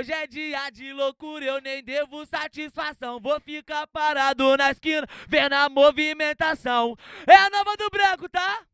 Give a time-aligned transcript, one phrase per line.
[0.00, 3.18] Hoje é dia de loucura, eu nem devo satisfação.
[3.18, 6.96] Vou ficar parado na esquina, vendo a movimentação.
[7.26, 8.64] É a nova do branco, tá?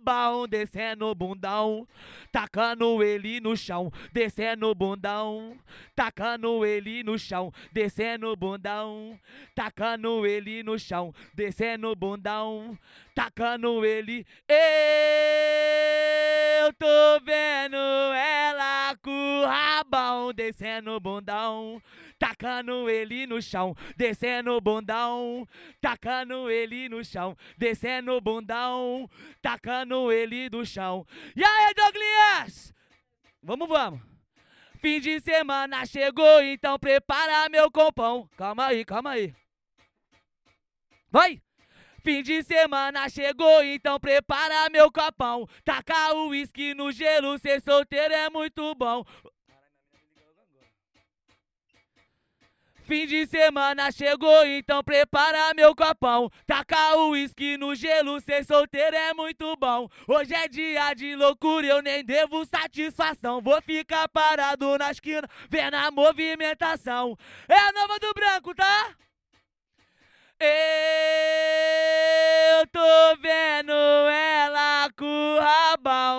[0.00, 1.86] Com o rabão descendo bundão,
[2.32, 5.56] tacando ele no chão, descendo bundão,
[5.94, 9.18] tacando ele no chão, descendo bundão,
[9.54, 12.78] tacando ele no chão, descendo bundão,
[13.14, 14.26] tacando ele.
[16.62, 17.76] Eu tô vendo
[19.44, 21.82] rabão descendo o bundão
[22.20, 25.48] tacando ele no chão, descendo o bundão,
[25.80, 29.08] tacando ele no chão, descendo o bundão,
[29.40, 31.06] tacando ele no chão.
[31.34, 32.74] E aí, Douglas?
[33.42, 34.02] Vamos, vamos.
[34.80, 38.28] Fim de semana chegou, então prepara meu compão.
[38.36, 39.34] Calma aí, calma aí.
[41.10, 41.40] Vai!
[42.02, 45.46] Fim de semana chegou, então prepara meu copão.
[45.64, 49.04] Tacar o uísque no gelo, ser solteiro é muito bom.
[52.90, 56.28] Fim de semana chegou, então prepara meu copão.
[56.44, 59.88] Tacar o uísque no gelo, ser solteiro é muito bom.
[60.08, 63.40] Hoje é dia de loucura, eu nem devo satisfação.
[63.40, 67.16] Vou ficar parado na esquina, vendo a movimentação.
[67.48, 68.96] É a nova do branco, tá?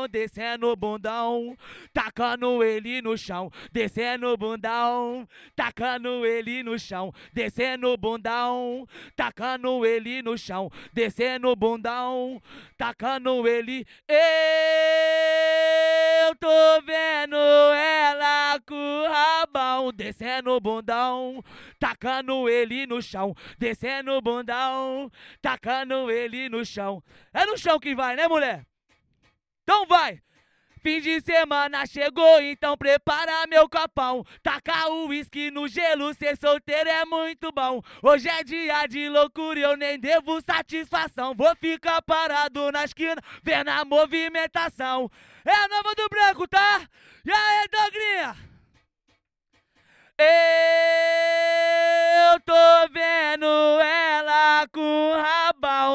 [0.09, 1.57] Descendo o bundão,
[1.93, 9.85] tacando ele no chão, descendo o bundão, tacando ele no chão, descendo o bundão, tacando
[9.85, 12.41] ele no chão, descendo o bundão,
[12.77, 13.85] tacando ele.
[16.27, 21.43] Eu tô vendo ela com o rabão descendo o bundão,
[21.79, 27.03] tacando ele no chão, descendo o bundão, tacando ele no chão.
[27.33, 28.70] É no chão que vai, né, mulher?
[29.63, 30.21] Então vai!
[30.81, 34.25] Fim de semana chegou, então prepara meu copão.
[34.41, 37.83] Tacar o uísque no gelo, ser solteiro é muito bom.
[38.01, 41.35] Hoje é dia de loucura eu nem devo satisfação.
[41.35, 45.07] Vou ficar parado na esquina, vendo a movimentação.
[45.45, 46.81] É a nova do branco, tá?
[47.23, 47.67] E aí,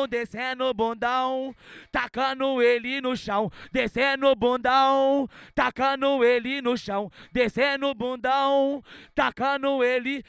[0.07, 1.55] descendo bundão,
[1.91, 8.83] tacando ele no chão, descendo bundão, tacando ele no chão, descendo bundão,
[9.15, 10.25] tacando ele.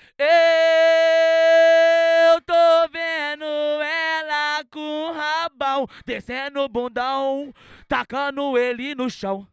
[2.33, 3.45] Eu tô vendo
[3.81, 7.53] ela com rabão descendo bundão,
[7.87, 9.47] tacando ele no chão.